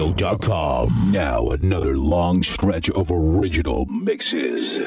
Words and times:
Radio.com. 0.00 1.12
Now, 1.12 1.50
another 1.50 1.94
long 1.94 2.42
stretch 2.42 2.88
of 2.88 3.10
original 3.10 3.84
mixes. 3.84 4.78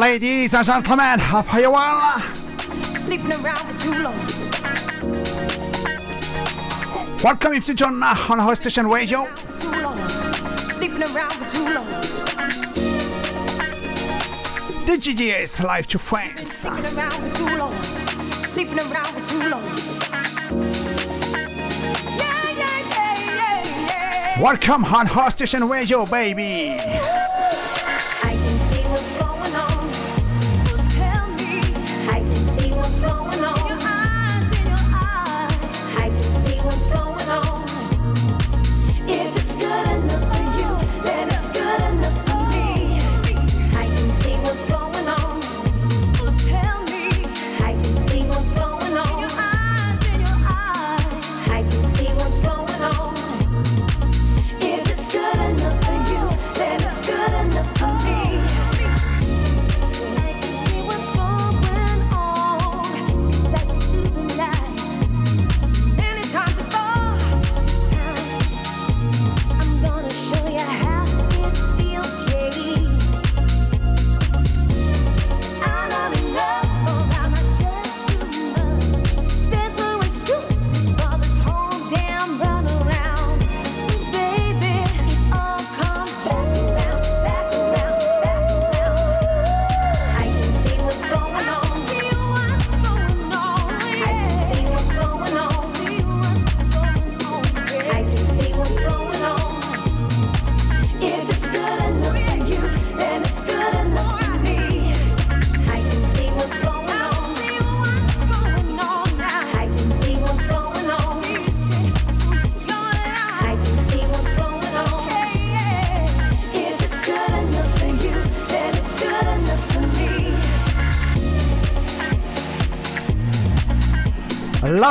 ladies 0.00 0.54
and 0.54 0.64
gentlemen, 0.64 1.20
I 1.20 1.42
pray 1.46 1.60
you 1.60 1.70
well. 1.70 2.22
Welcome 7.22 7.52
if 7.52 7.68
you 7.68 7.74
join 7.74 8.02
uh, 8.02 8.16
on 8.30 8.40
our 8.40 8.56
station 8.56 8.86
radio. 8.86 9.28
is 14.88 15.60
live 15.62 15.86
to 15.88 15.98
friends. 15.98 16.50
Sleeping 16.50 16.96
around 16.96 17.22
for 17.22 17.36
too 17.36 17.58
long. 17.58 17.82
Sleeping 18.54 18.78
around 18.78 19.12
for 19.14 19.22
too 19.30 19.50
long. 19.50 19.64
Welcome 24.40 24.84
on 24.86 25.08
our 25.10 25.30
station 25.30 25.68
radio, 25.68 26.06
baby. 26.06 26.89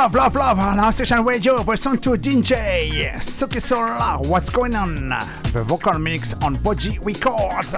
Love, 0.00 0.14
love, 0.14 0.34
love 0.34 0.58
on 0.58 0.92
station 0.94 1.22
radio 1.26 1.62
version 1.62 1.98
to 1.98 2.12
DJ 2.12 3.12
Suki 3.16 3.60
Solar. 3.60 4.16
What's 4.26 4.48
going 4.48 4.74
on? 4.74 5.10
The 5.52 5.62
vocal 5.62 5.98
mix 5.98 6.32
on 6.42 6.56
Boji 6.56 6.98
Records. 7.04 7.74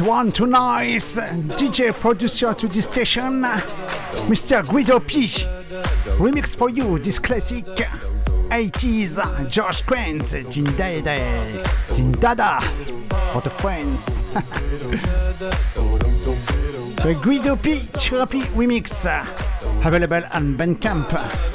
One 0.00 0.32
too 0.32 0.46
nice. 0.46 1.16
DJ 1.18 1.92
producer 1.92 2.54
to 2.54 2.68
this 2.68 2.86
station, 2.86 3.42
Mr. 4.30 4.66
Guido 4.68 4.98
P. 5.00 5.26
Remix 6.18 6.56
for 6.56 6.70
you 6.70 6.98
this 6.98 7.18
classic 7.18 7.64
80s 8.50 9.50
George 9.50 9.84
Kranz, 9.84 10.32
Dindada, 10.32 11.44
Dindada 11.88 12.62
for 13.32 13.40
the 13.42 13.50
friends. 13.50 14.20
the 17.02 17.18
Guido 17.22 17.56
P. 17.56 17.74
Therapy 17.74 18.42
Remix 18.56 19.04
available 19.84 20.22
on 20.32 20.56
Bandcamp. 20.56 21.49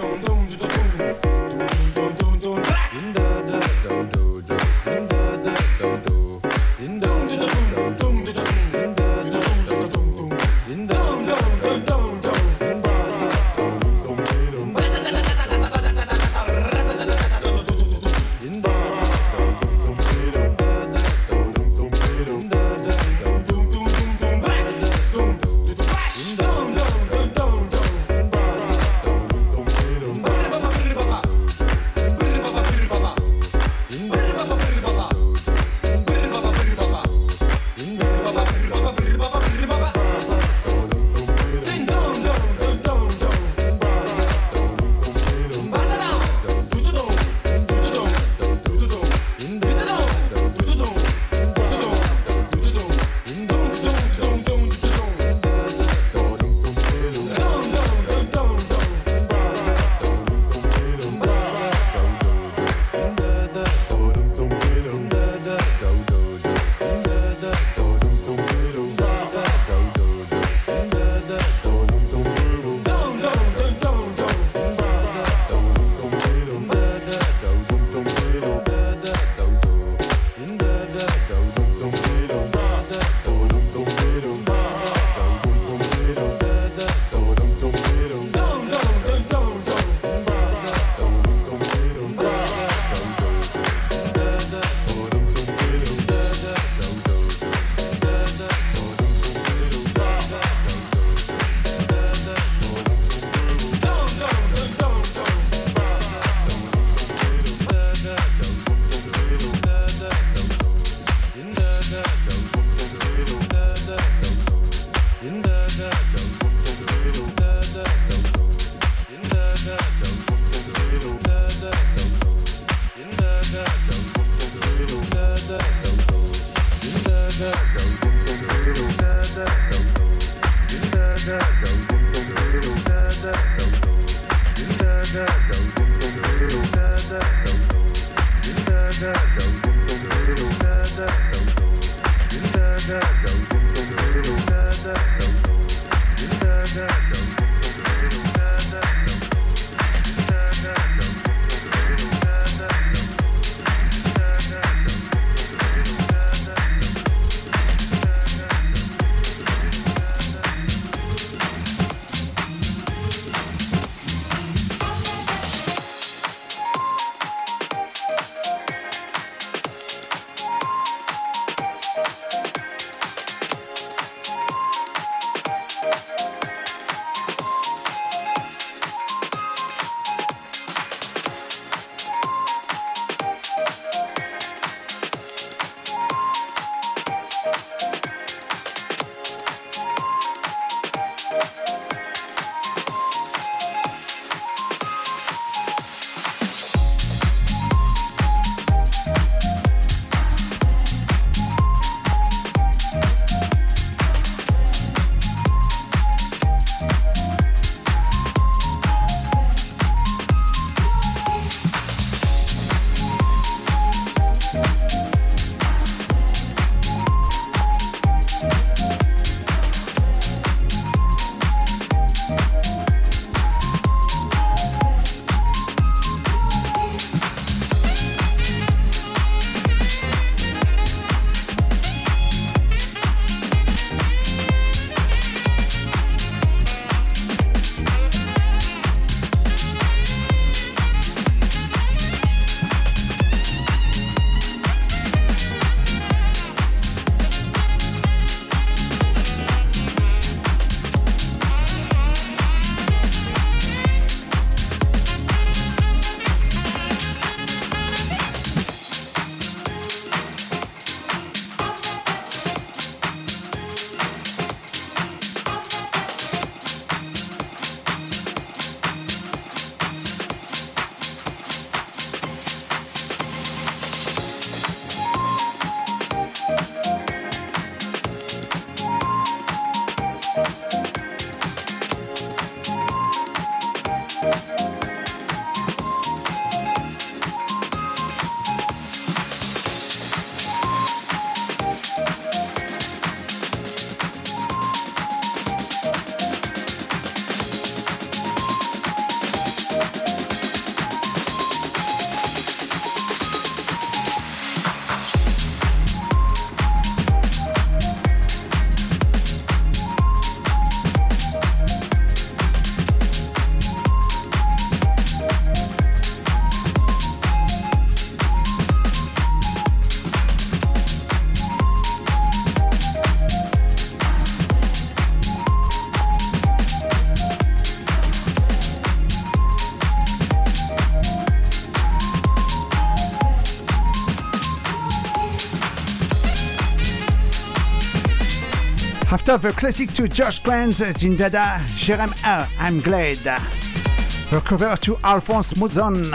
After 339.36 339.52
the 339.52 339.58
classic 339.60 339.92
to 339.96 340.08
George 340.08 340.42
Kranz 340.44 340.80
Jindada, 340.80 341.60
Jerem 341.76 342.14
R, 342.26 342.48
I'm 342.58 342.80
glad. 342.80 343.18
The 343.18 344.40
cover 344.40 344.78
to 344.78 344.98
Alphonse 345.04 345.56
Mouzon, 345.56 346.10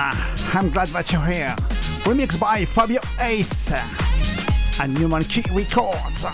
I'm 0.55 0.71
glad 0.71 0.89
that 0.89 1.13
you're 1.13 1.27
here. 1.27 1.55
Remixed 2.05 2.41
by 2.41 2.65
Fabio 2.65 3.03
Ace 3.21 3.75
and 4.81 4.95
Newman 4.95 5.25
Key 5.25 5.45
Records. 5.53 6.25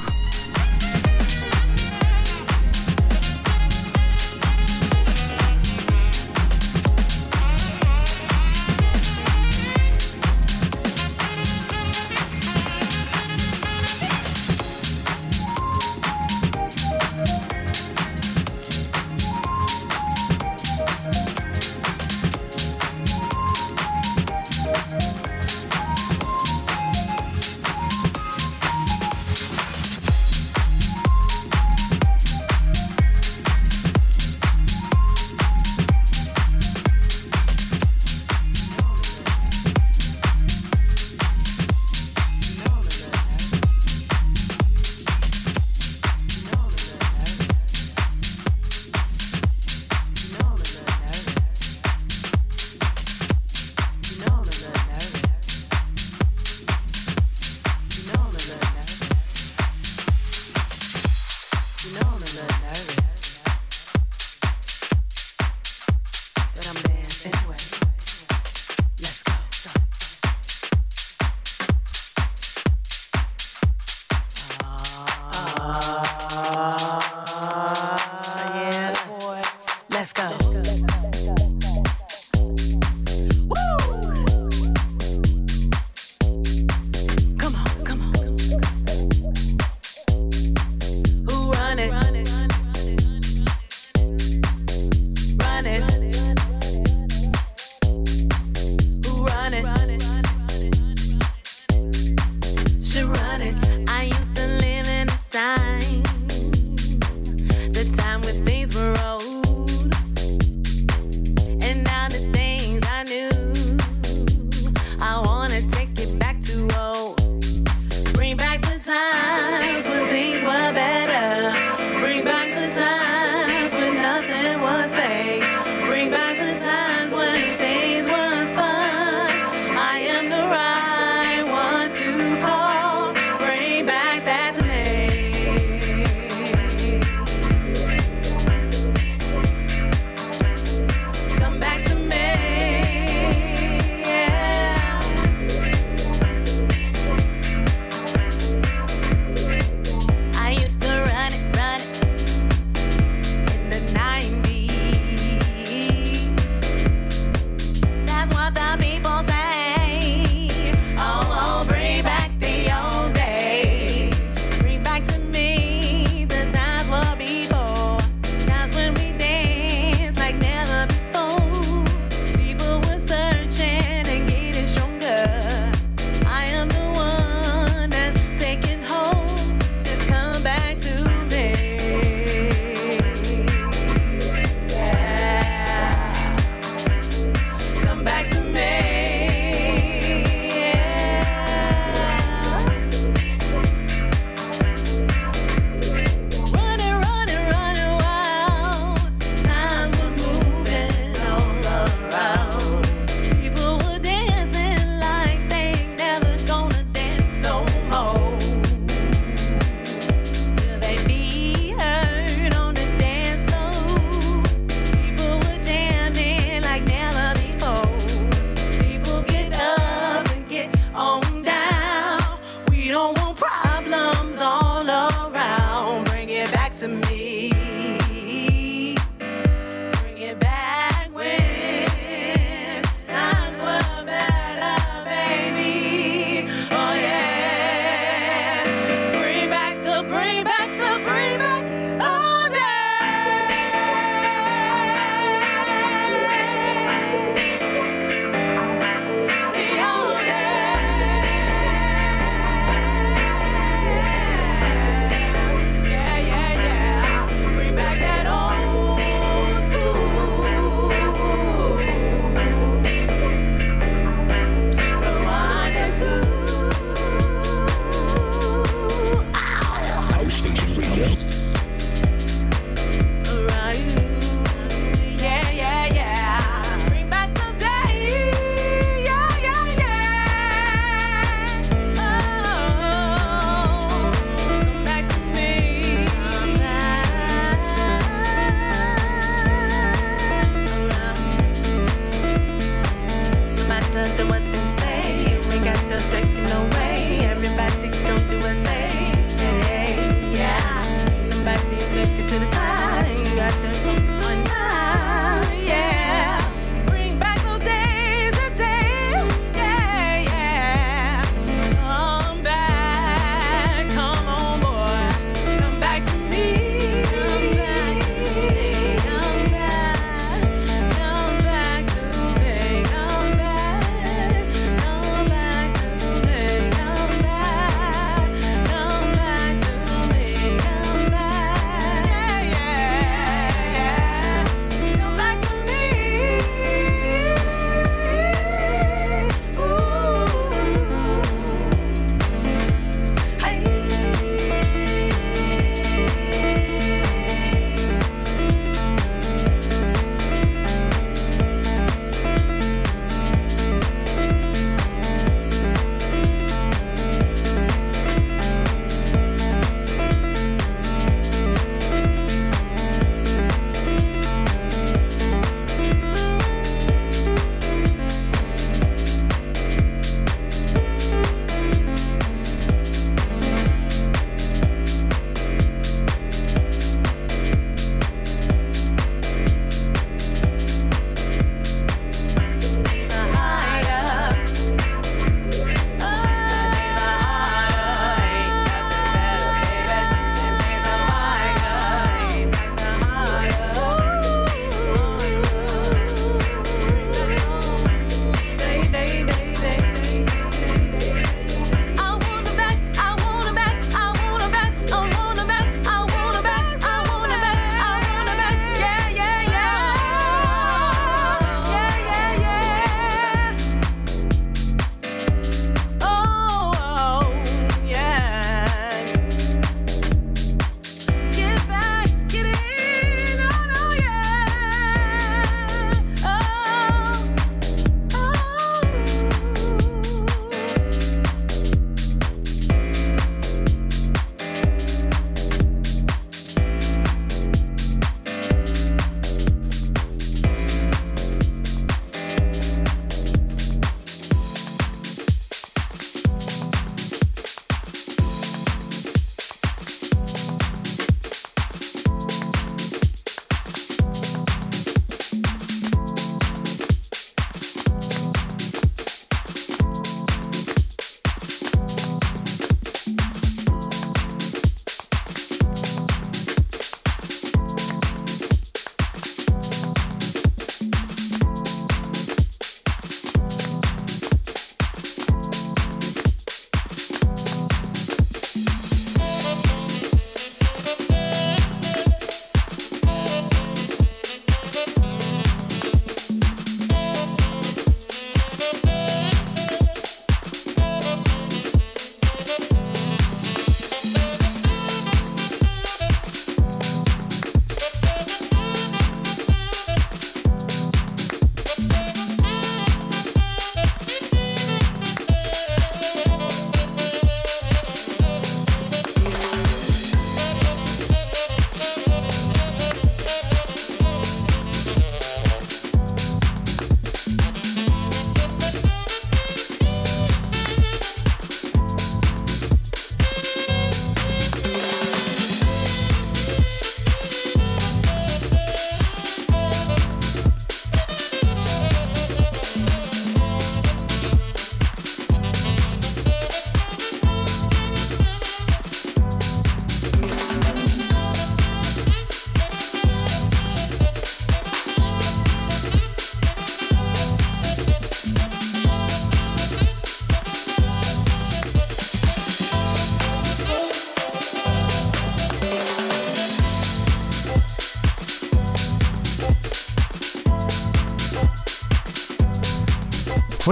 Yeah, 80.15 80.39
yeah, 80.53 80.63
yeah. 80.63 81.06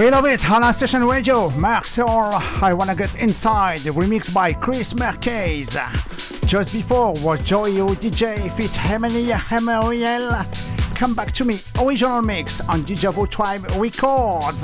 We 0.05 0.11
love 0.11 0.25
it 0.25 0.41
House 0.43 0.77
Station 0.77 1.03
radio. 1.03 1.49
Mark 1.57 1.85
Soul, 1.85 2.29
I 2.61 2.73
Wanna 2.73 2.93
Get 2.93 3.15
Inside, 3.15 3.79
remixed 3.79 4.35
by 4.35 4.53
Chris 4.53 4.93
Merkez. 4.93 5.75
Just 6.45 6.73
before 6.73 7.13
was 7.23 7.41
Joyo 7.41 7.95
DJ 7.95 8.51
Fit 8.51 8.85
Emily 8.87 9.31
Emmanuel. 9.51 10.45
Come 10.93 11.15
Back 11.15 11.31
to 11.31 11.43
Me, 11.43 11.59
original 11.81 12.21
mix 12.21 12.61
on 12.69 12.83
Dijavo 12.83 13.27
Tribe 13.27 13.65
Records. 13.79 14.63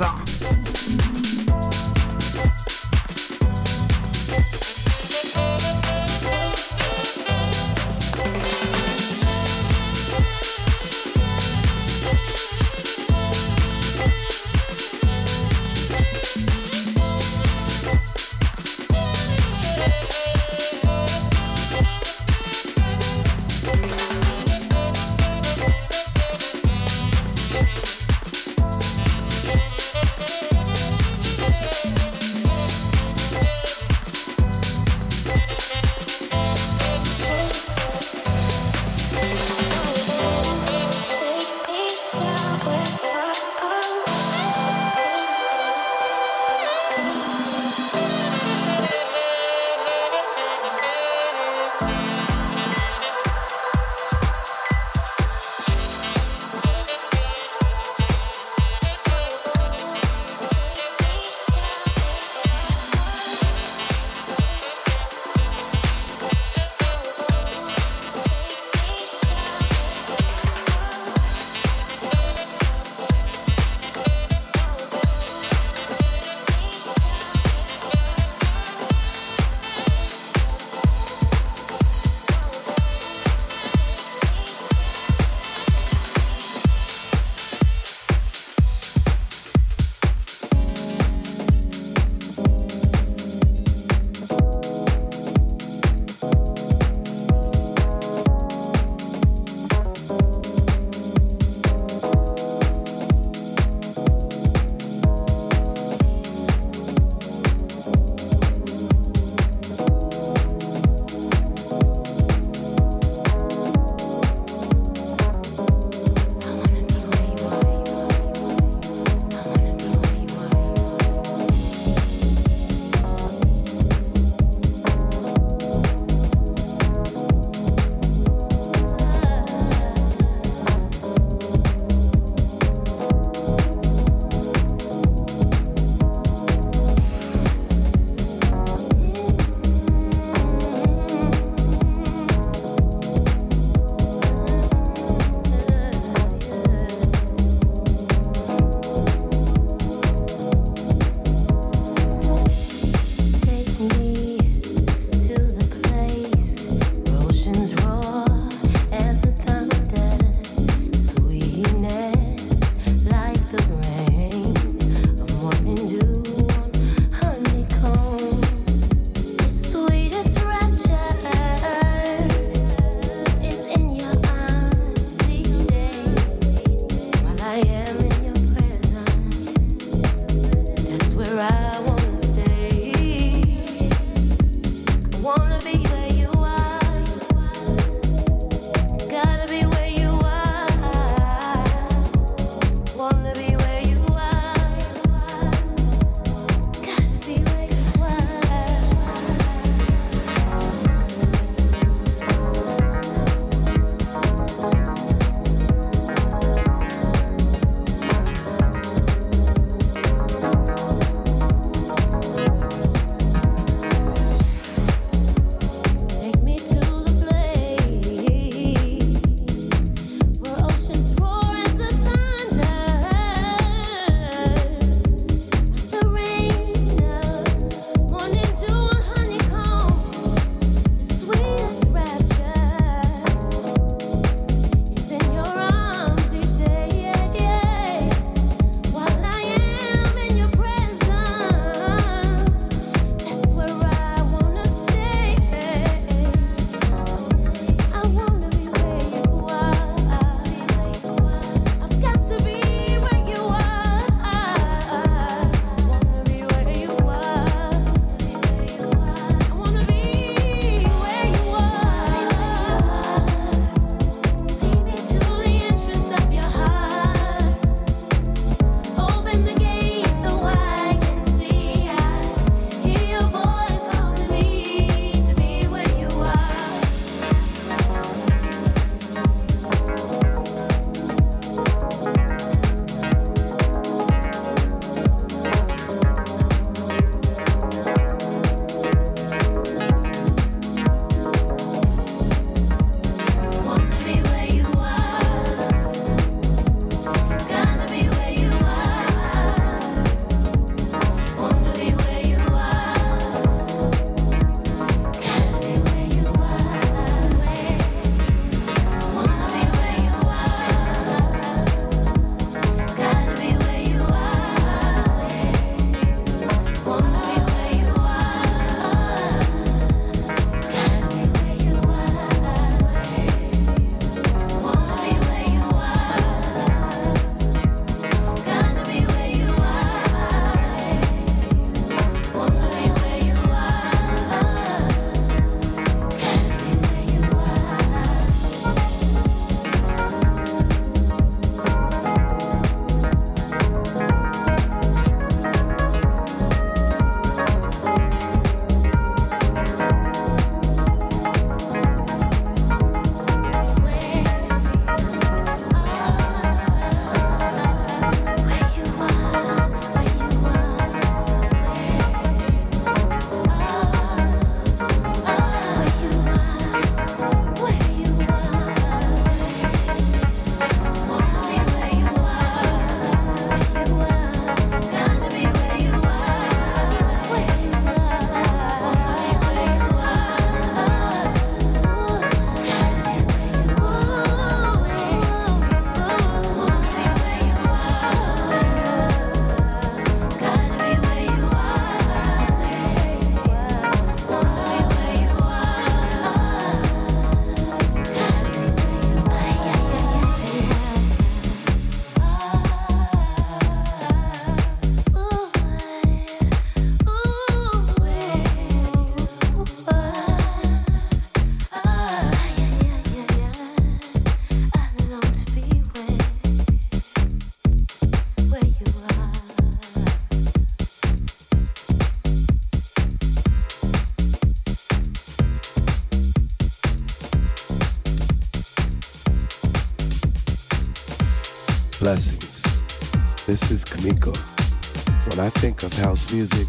house 436.12 436.30
music, 436.30 436.68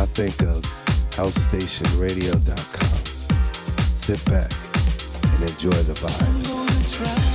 I 0.00 0.06
think 0.06 0.40
of 0.42 0.62
housestationradio.com. 1.18 3.04
Sit 3.96 4.24
back 4.26 4.52
and 5.32 5.50
enjoy 5.50 5.82
the 5.82 5.94
vibes. 5.94 7.33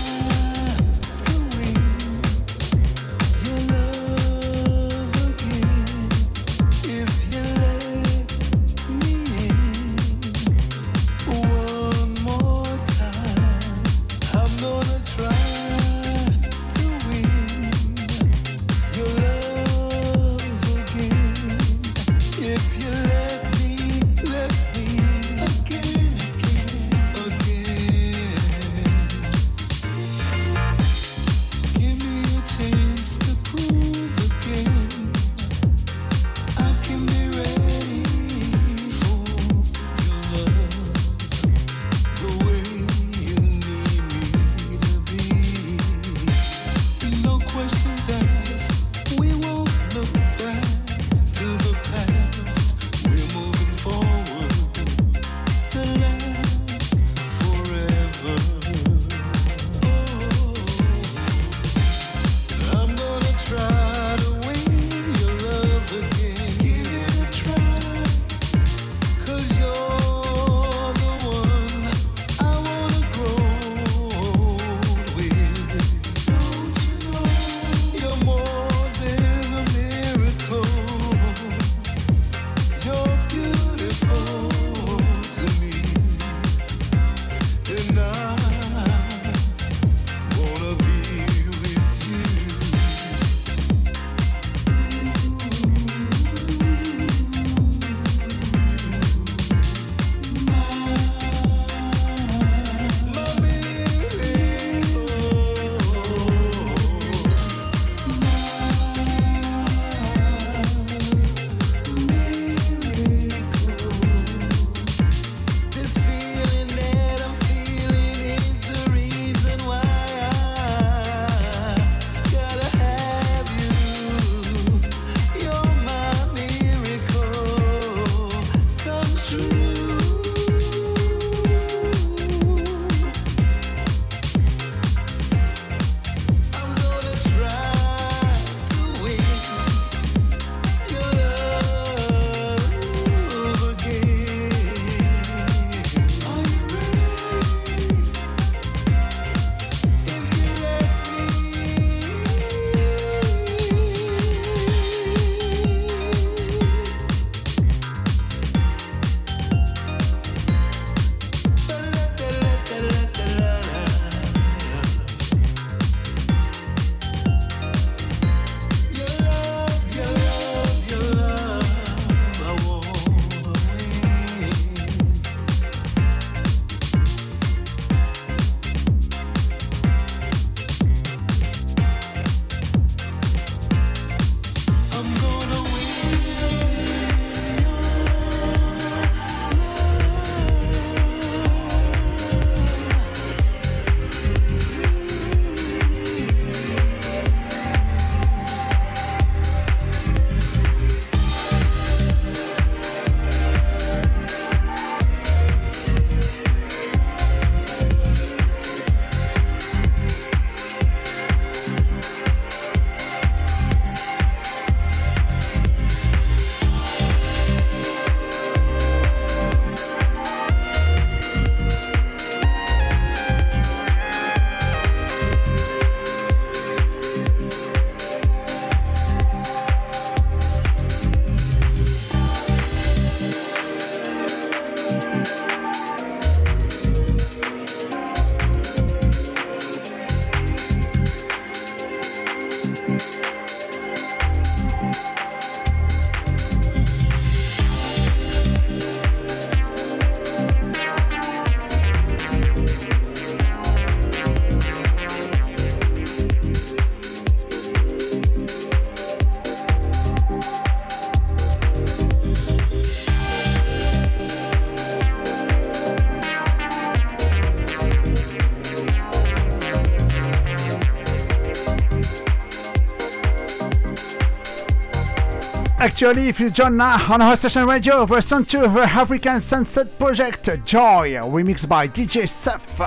Actually, 276.02 276.30
if 276.30 276.40
you 276.40 276.50
join 276.50 276.78
now 276.78 277.14
on 277.14 277.20
House 277.20 277.40
Station 277.40 277.68
radio, 277.68 278.06
version 278.06 278.46
two 278.46 278.64
of 278.64 278.74
the 278.74 278.84
African 278.84 279.42
Sunset 279.42 280.00
Project 280.00 280.46
Joy, 280.64 281.20
remixed 281.24 281.68
by 281.68 281.90
DJ 281.90 282.26
Seth. 282.26 282.80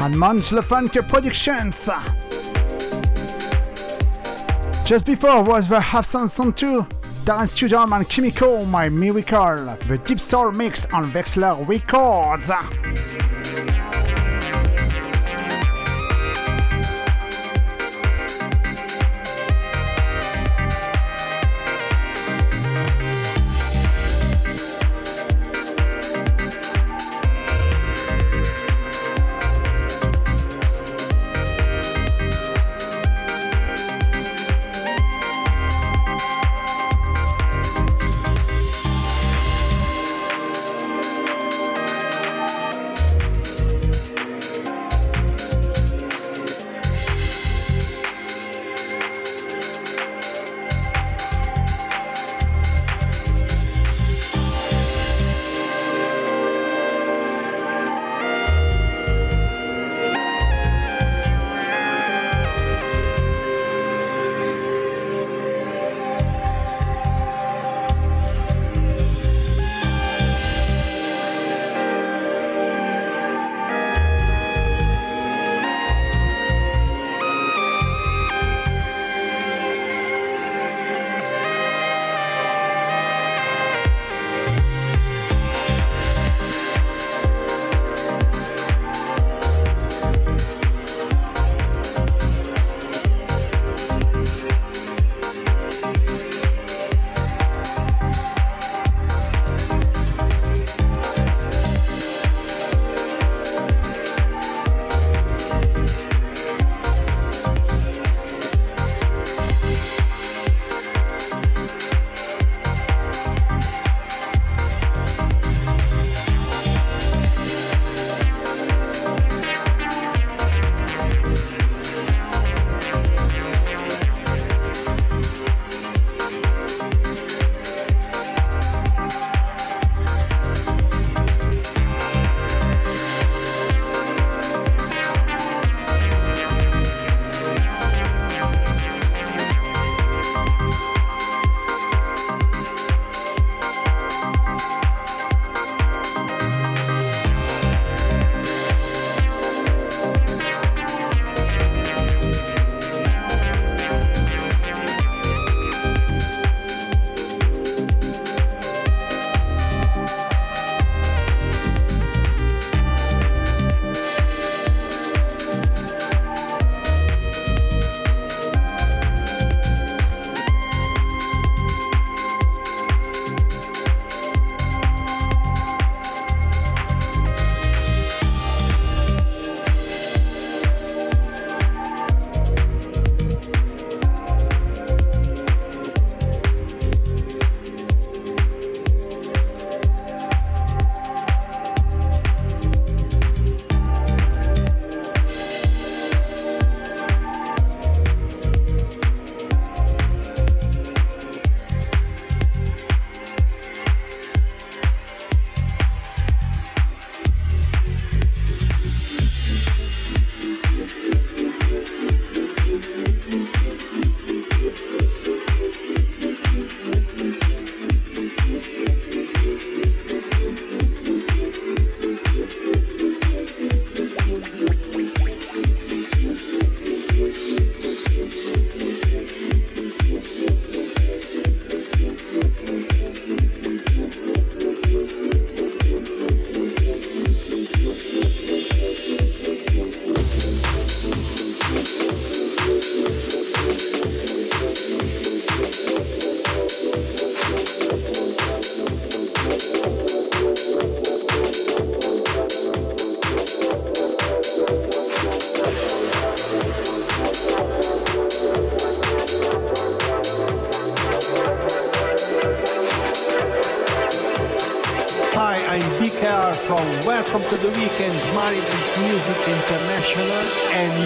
And 0.00 0.16
Munch 0.16 0.50
Funk 0.50 0.92
Productions. 1.08 1.90
Just 4.86 5.04
before 5.04 5.42
was 5.42 5.66
the 5.66 5.80
Half 5.80 6.04
Sun 6.04 6.28
Song 6.28 6.52
2, 6.52 6.86
Dan 7.24 7.46
Studom 7.46 7.96
and 7.96 8.08
Kimiko, 8.08 8.64
My 8.64 8.88
Miracle, 8.88 9.76
the 9.88 10.00
Deep 10.04 10.20
Soul 10.20 10.52
Mix 10.52 10.86
on 10.94 11.10
Vexler 11.10 11.56
Records. 11.66 12.52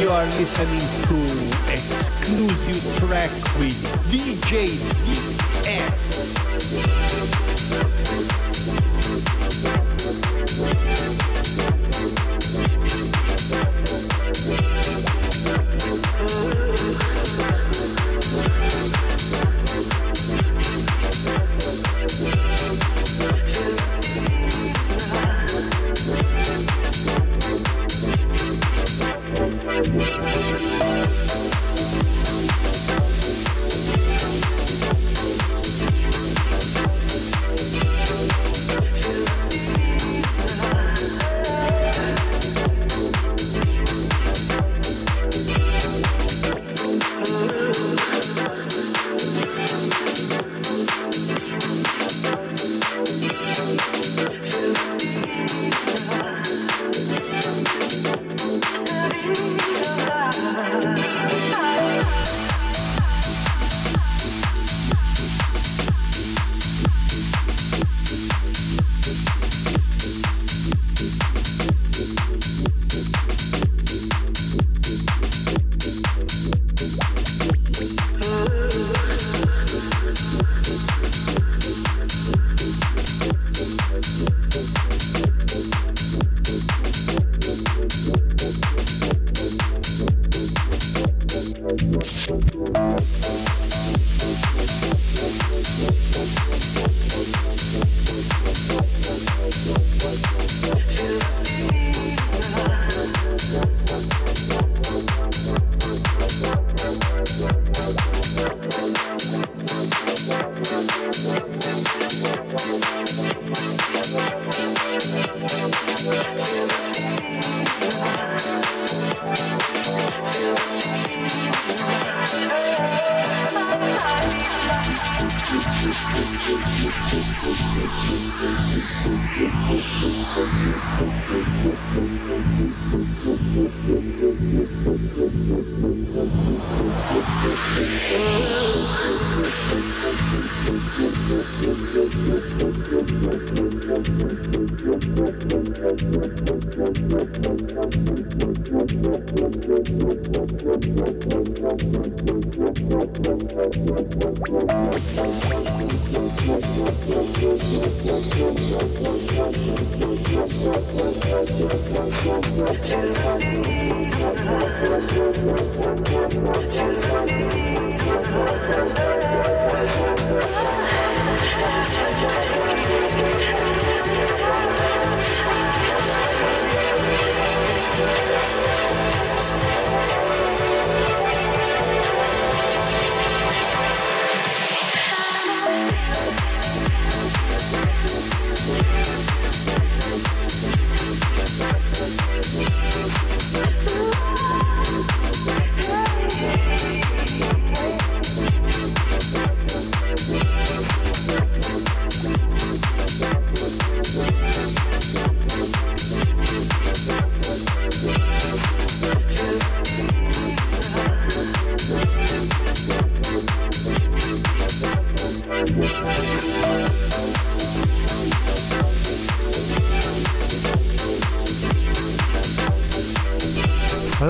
You 0.00 0.10
are 0.10 0.24
listening 0.24 0.80
to 1.08 1.72
exclusive 1.72 2.98
track 2.98 3.30
with 3.58 3.76
DJ 4.10 4.66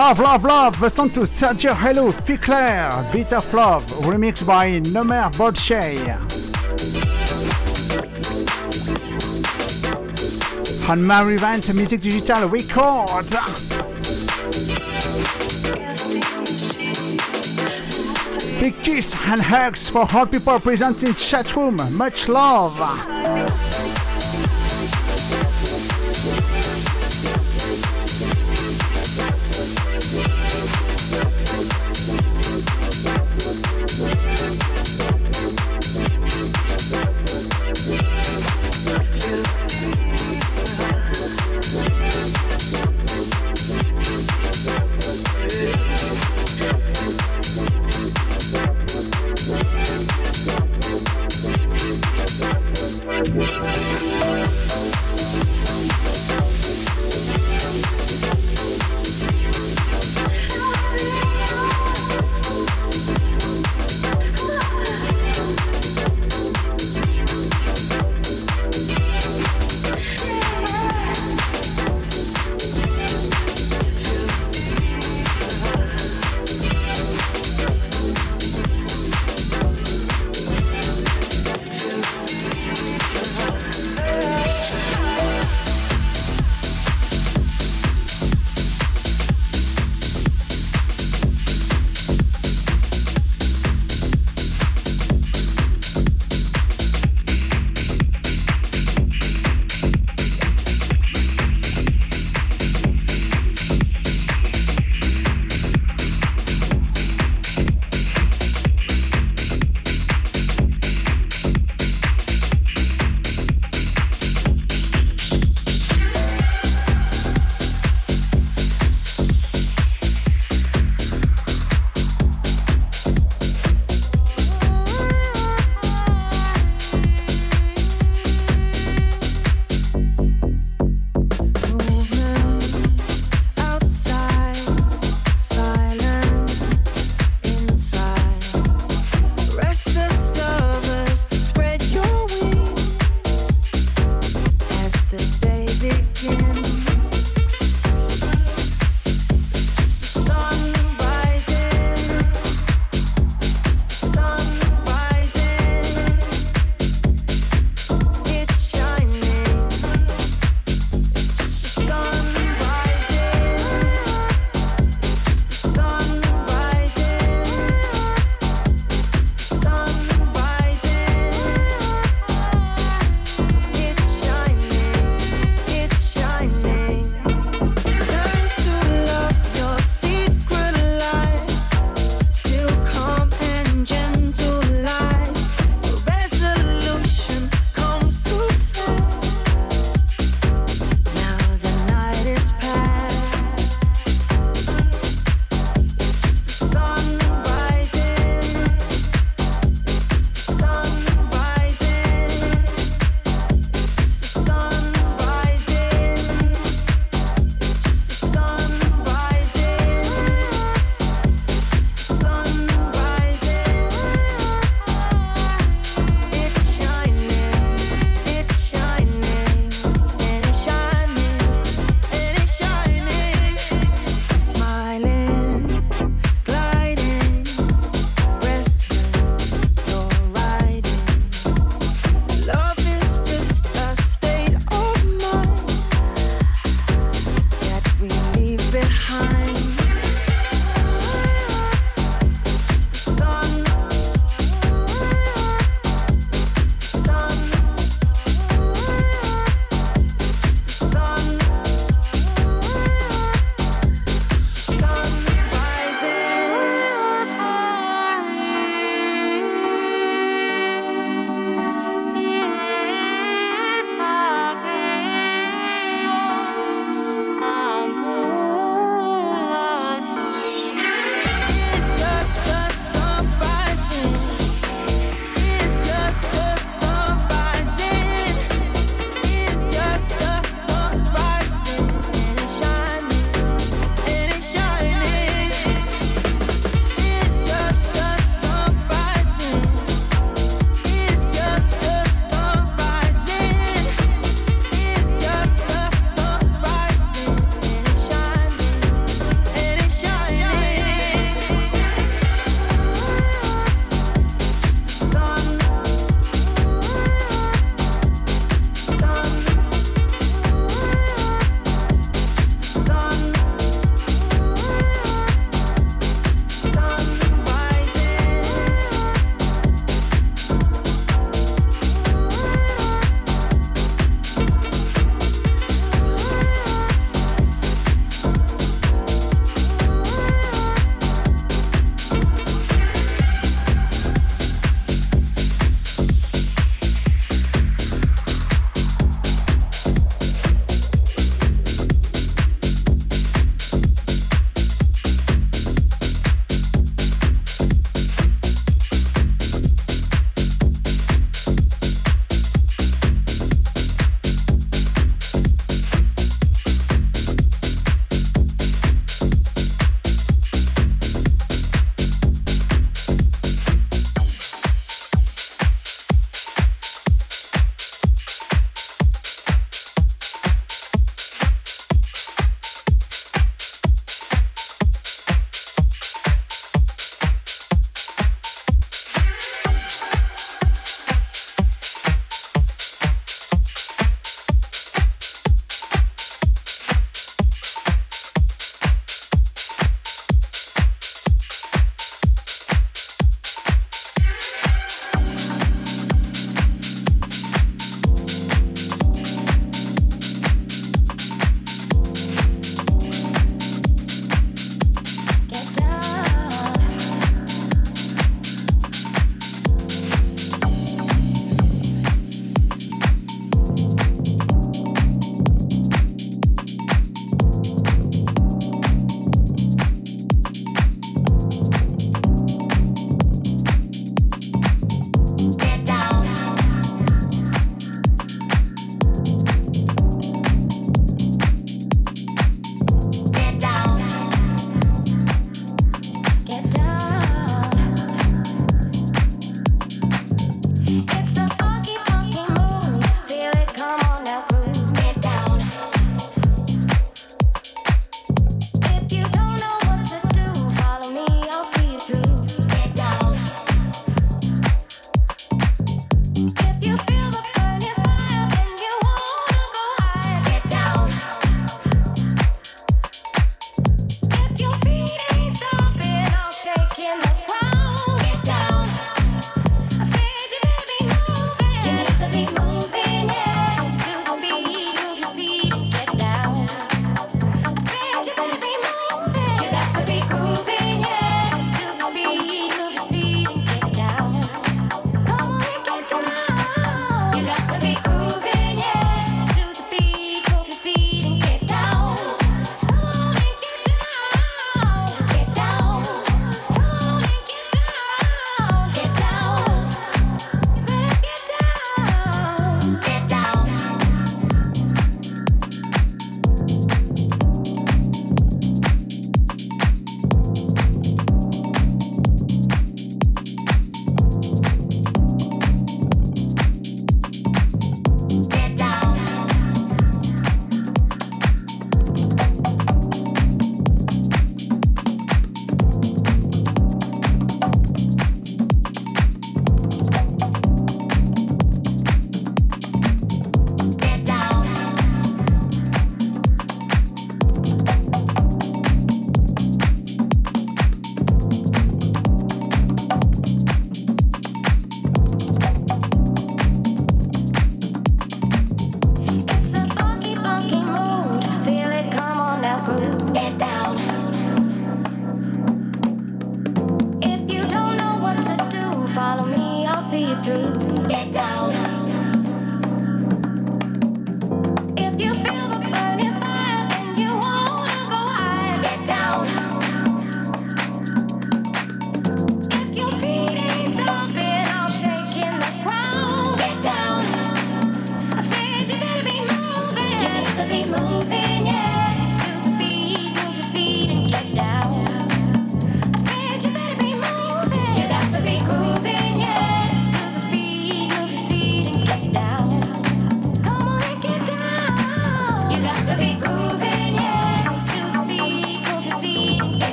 Love, 0.00 0.18
Love, 0.18 0.44
Love, 0.44 0.78
to 0.78 1.26
Sergio 1.26 1.76
Hello, 1.76 2.10
Ficlair, 2.10 2.90
Beat 3.12 3.34
of 3.34 3.52
Love, 3.52 3.84
remixed 4.06 4.46
by 4.46 4.80
Nomer 4.80 5.30
Bolshay. 5.32 5.98
On 10.88 11.06
Mary 11.06 11.36
Vance 11.36 11.74
Music 11.74 12.00
Digital 12.00 12.48
Records. 12.48 13.36
Big 18.58 18.74
kiss 18.82 19.14
and 19.26 19.42
hugs 19.42 19.90
for 19.90 20.08
all 20.14 20.24
people 20.24 20.58
present 20.60 21.02
in 21.02 21.14
chat 21.14 21.54
room. 21.54 21.76
Much 21.94 22.26
love. 22.26 22.78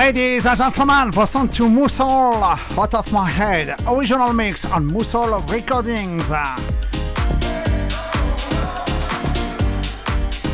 Ladies 0.00 0.46
and 0.46 0.56
gentlemen, 0.56 1.10
listen 1.10 1.46
to 1.48 1.64
Musol 1.64 2.42
Out 2.78 2.94
of 2.94 3.12
My 3.12 3.28
Head, 3.28 3.78
original 3.86 4.32
mix 4.32 4.64
on 4.64 4.90
Musol 4.90 5.46
Recordings. 5.50 6.30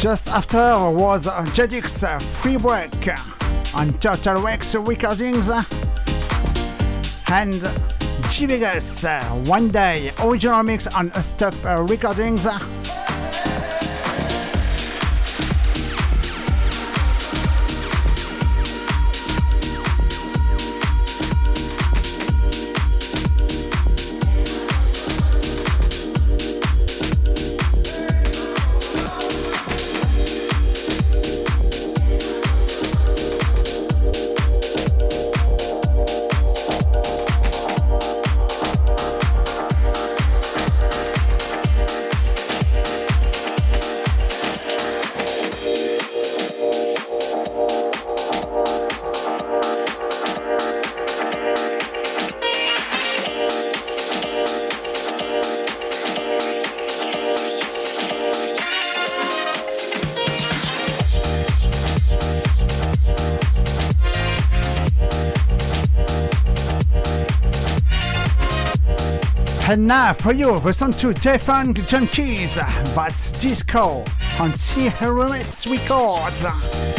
Just 0.01 0.27
after 0.27 0.90
was 0.90 1.27
Jedix 1.55 2.20
Free 2.20 2.56
Break 2.56 3.09
on 3.77 3.93
Total 4.01 4.43
Rex 4.43 4.74
Recordings 4.74 5.48
and 7.28 7.55
G 8.31 8.47
Vegas 8.47 9.05
One 9.48 9.68
Day 9.68 10.10
original 10.24 10.64
mix 10.64 10.89
on 10.89 11.12
Stuff 11.23 11.64
Recordings. 11.89 12.48
And 69.77 69.86
now 69.86 70.15
for 70.15 70.32
you, 70.32 70.53
listen 70.53 70.90
to 70.93 71.09
Defunk 71.09 71.74
Junkies, 71.86 72.55
that's 72.94 73.31
Disco 73.31 73.98
on 74.40 74.53
CRS 74.53 75.70
Records. 75.70 76.95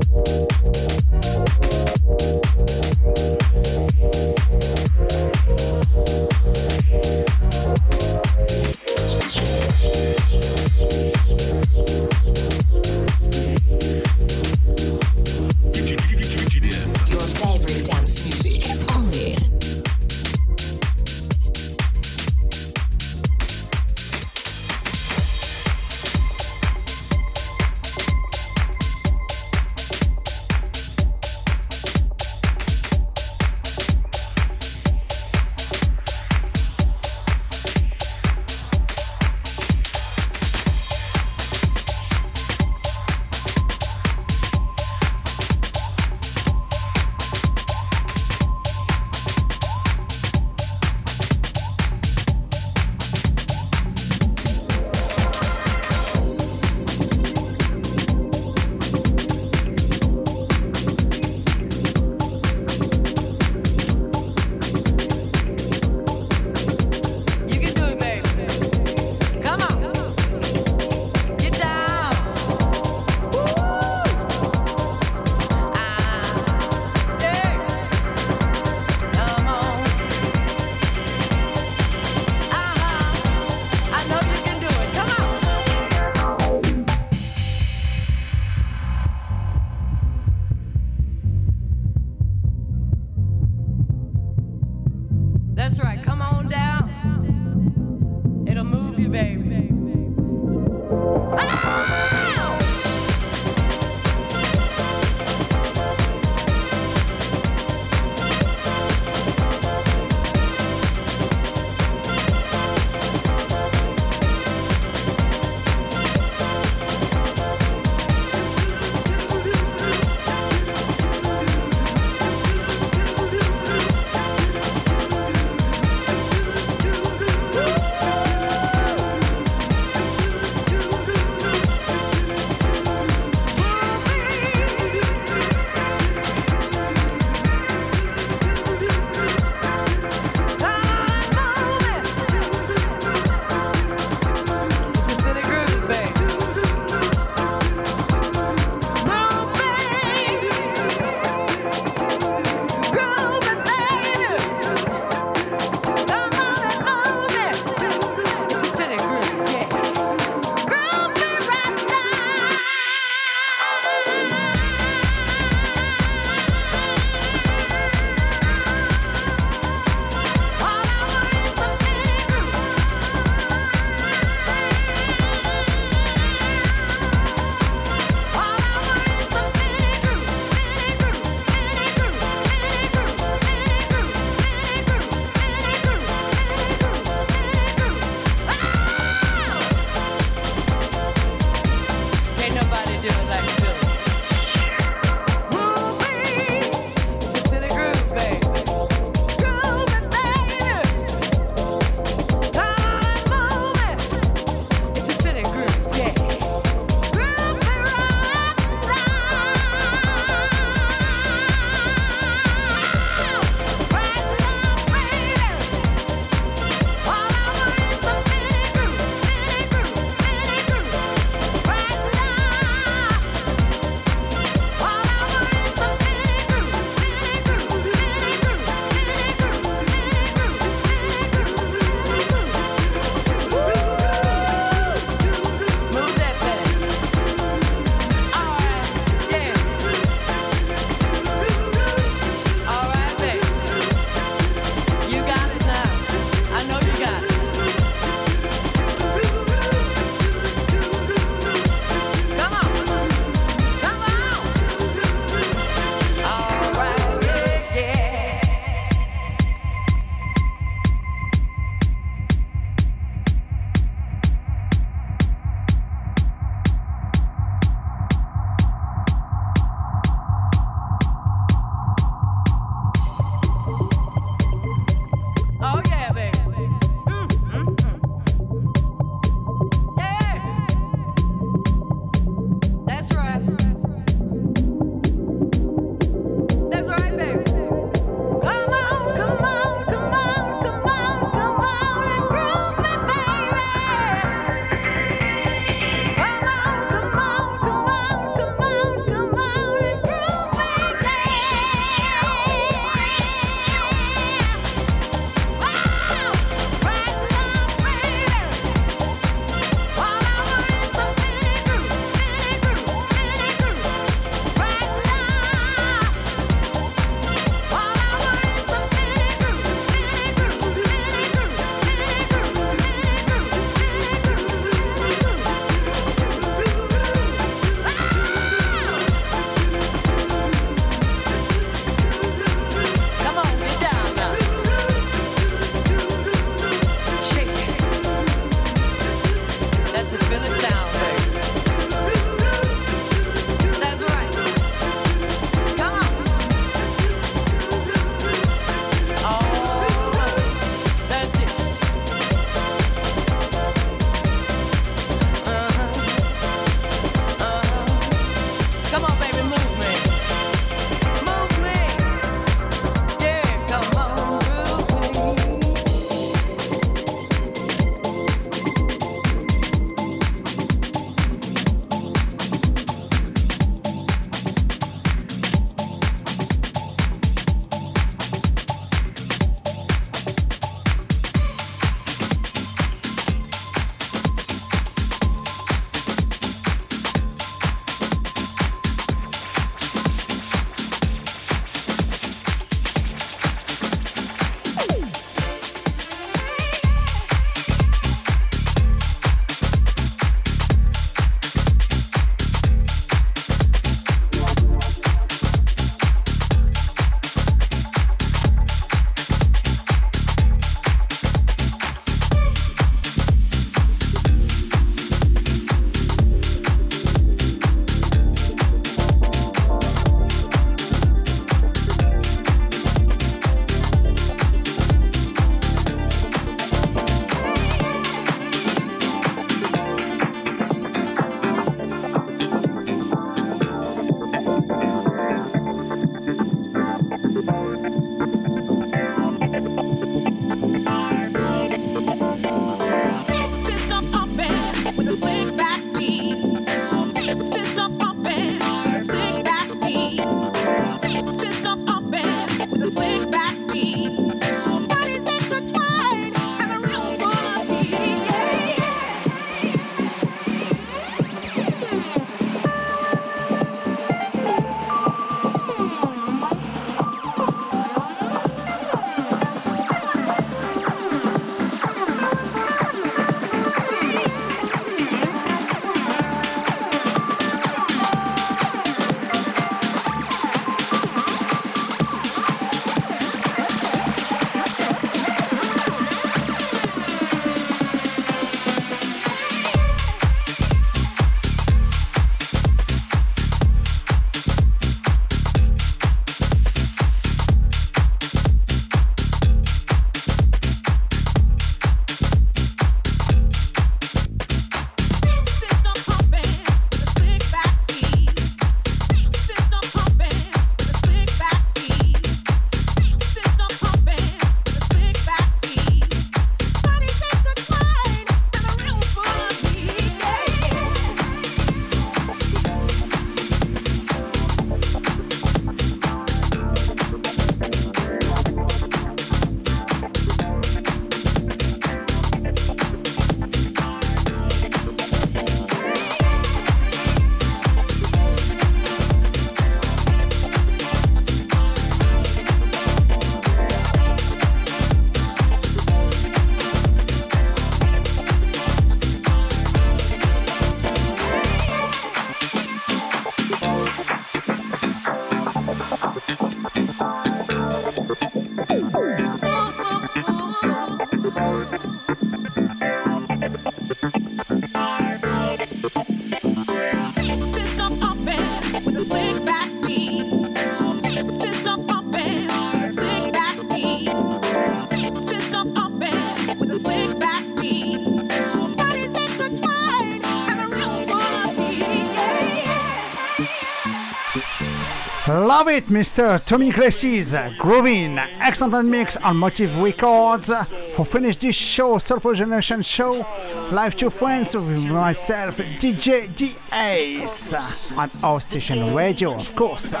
Love 585.60 585.68
it, 585.68 585.86
Mr. 585.88 586.42
Tommy 586.46 586.70
Gracies, 586.72 587.34
grooving, 587.58 588.16
excellent 588.16 588.88
mix 588.88 589.18
on 589.18 589.36
Motive 589.36 589.76
Records. 589.76 590.50
For 590.94 591.04
finish 591.04 591.36
this 591.36 591.54
show, 591.54 591.98
Soulful 591.98 592.32
Generation 592.32 592.80
show, 592.80 593.26
live 593.70 593.94
to 593.96 594.08
friends 594.08 594.54
with 594.54 594.72
myself, 594.90 595.58
DJ 595.58 596.34
D 596.34 596.56
Ace, 596.72 597.52
on 597.92 598.08
House 598.08 598.44
Station 598.44 598.94
radio, 598.94 599.34
of 599.34 599.54
course. 599.54 599.92
A 599.92 600.00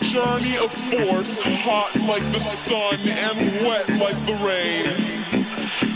journey 0.00 0.56
of 0.56 0.72
force, 0.72 1.40
hot 1.40 1.94
like 2.08 2.22
the 2.32 2.40
sun 2.40 2.96
and 3.06 3.66
wet 3.66 3.86
like 3.90 4.16
the 4.24 4.32
rain. 4.42 5.14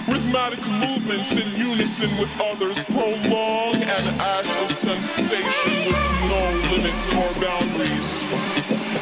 Rhythmic 0.06 0.60
movements 0.68 1.32
in 1.32 1.56
unison 1.56 2.14
with 2.18 2.38
others 2.38 2.84
prolong 2.84 3.67
an 3.98 4.06
act 4.20 4.46
of 4.62 4.70
sensation 4.70 5.72
with 5.86 5.98
no 6.30 6.42
limits 6.70 7.12
or 7.14 7.28
boundaries. 7.42 8.22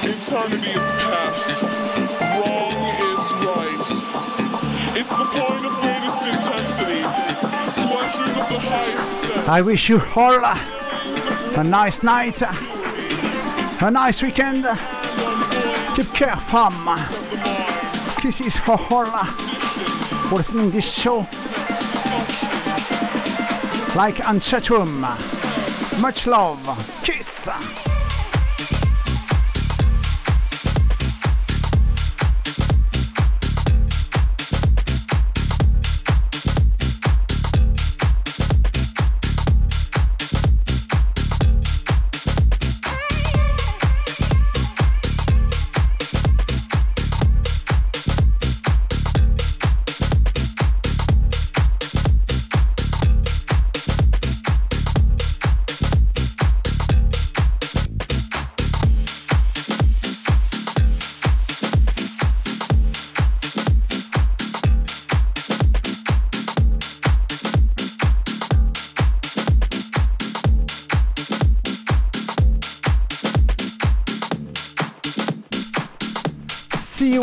Eternity 0.02 0.70
is 0.70 0.90
past, 1.05 1.62
wrong 2.40 2.81
is 3.05 3.24
right. 3.44 3.86
It's 4.97 5.10
the 5.10 5.27
point 5.36 5.66
of 5.66 5.73
greatest 5.82 6.23
intensity, 6.24 7.02
pleasures 7.89 8.36
of 8.40 8.48
the 8.48 8.59
highest. 8.59 9.48
I 9.48 9.60
wish 9.60 9.90
you 9.90 10.01
all 10.16 10.43
a 10.43 11.62
nice 11.62 12.02
night, 12.02 12.40
a 12.40 13.90
nice 13.90 14.23
weekend. 14.23 14.64
Keep 15.94 16.14
care, 16.14 16.36
fam. 16.36 16.73
Kisses 18.23 18.56
for 18.56 18.78
all 18.90 19.05
uh, 19.06 19.24
for 20.31 20.36
listening 20.36 20.70
this 20.70 20.90
show. 20.90 21.27
Like 23.97 24.16
chatroom. 24.40 25.01
Much 25.98 26.27
love. 26.27 26.60
Kiss. 27.02 27.86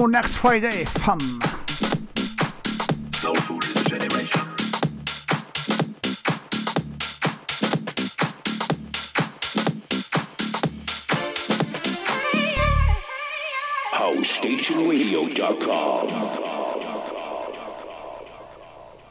Next 0.07 0.38
Friday, 0.38 0.85
fam. 0.85 1.42